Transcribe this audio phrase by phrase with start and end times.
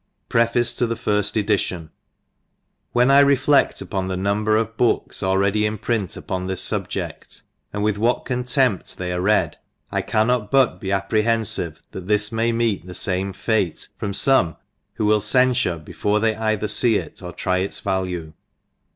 [0.29, 1.91] Preface to the Firfi Edition.
[2.91, 7.43] WHEN 1 refled upon the number o^ books already in print upon this fub jcft,
[7.71, 9.59] and with what contempt they are read
[9.91, 14.57] I cannot but be apprehenfive that this may meet the fame fate from fome^
[14.95, 18.33] who will cen* fbne before they either fee it or tfy its value.